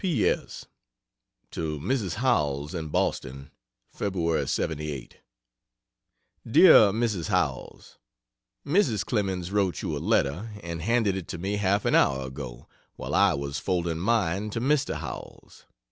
[0.03, 0.27] P.
[0.27, 0.65] S.
[1.51, 2.15] to Mrs.
[2.15, 3.51] Howells, in Boston:
[3.95, 4.49] Feb.
[4.49, 5.17] '78.
[6.49, 7.27] DEAR MRS.
[7.29, 7.99] HOWELLS.
[8.65, 9.05] Mrs.
[9.05, 13.13] Clemens wrote you a letter, and handed it to me half an hour ago, while
[13.13, 14.95] I was folding mine to Mr.
[14.95, 15.65] Howells.